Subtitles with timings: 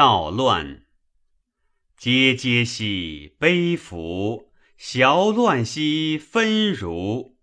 [0.00, 0.84] 道乱。
[1.94, 7.36] 阶阶兮悲服，小乱兮纷如。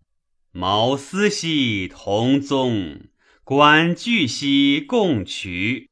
[0.51, 3.09] 毛丝兮同宗，
[3.43, 5.91] 管巨兮共渠。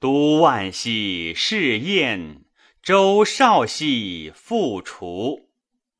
[0.00, 2.42] 都万兮试验，
[2.82, 5.48] 周少兮复除。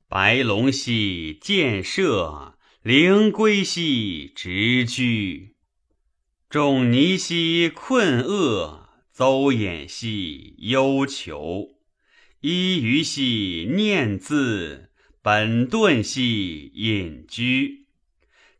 [0.08, 5.54] 白龙兮建设，灵龟兮直居。
[6.48, 11.68] 仲尼兮困厄，邹衍兮忧求。
[12.40, 17.86] 依于兮念兹，本顿兮隐居。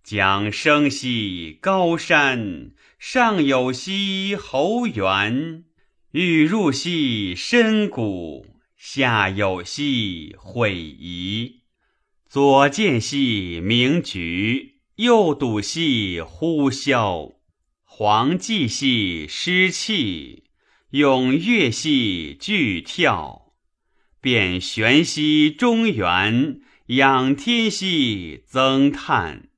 [0.03, 5.65] 蒋生兮高山，上有兮侯园。
[6.13, 8.47] 欲入兮深谷，
[8.77, 11.61] 下有兮毁夷。
[12.29, 17.40] 左见兮明菊，右睹兮呼啸。
[17.93, 20.45] 黄寂兮失气，
[20.93, 23.53] 踊跃兮巨跳。
[24.21, 29.49] 遍旋兮中原，仰天兮增叹。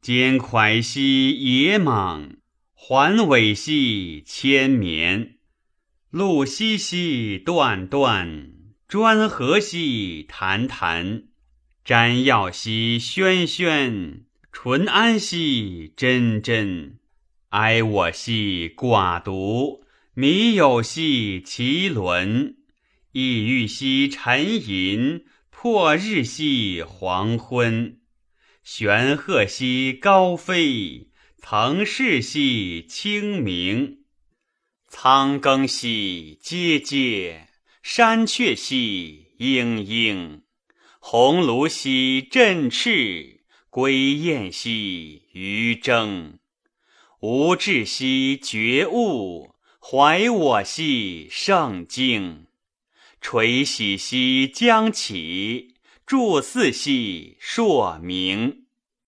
[0.00, 2.38] 坚蒯兮野莽，
[2.72, 5.36] 环尾兮千绵。
[6.10, 8.52] 露兮兮断断，
[8.88, 11.24] 专合兮弹弹。
[11.84, 16.98] 瞻耀兮轩轩，淳安兮真真。
[17.54, 19.84] 哀我兮寡独，
[20.16, 22.56] 靡有兮其伦。
[23.12, 28.00] 意欲兮沉吟，破日兮黄昏。
[28.64, 33.98] 玄鹤兮高飞，曾视兮清明。
[34.88, 37.46] 苍庚兮阶阶，
[37.84, 40.40] 山阙兮嘤嘤。
[40.98, 46.40] 鸿胪兮振翅，归雁兮于征。
[47.20, 52.46] 吾志兮觉悟，怀我兮圣境。
[53.20, 58.63] 垂喜兮将起，祝祀兮硕明。